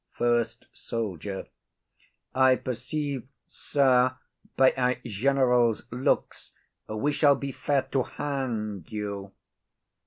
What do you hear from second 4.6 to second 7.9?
our general's looks we shall be fain